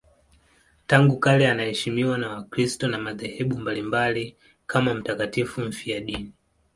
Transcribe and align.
Tangu 0.87 1.19
kale 1.19 1.49
anaheshimiwa 1.51 2.17
na 2.17 2.29
Wakristo 2.29 2.91
wa 2.91 2.97
madhehebu 2.97 3.57
mbalimbali 3.59 4.35
kama 4.65 4.93
mtakatifu 4.93 5.61
mfiadini. 5.61 6.31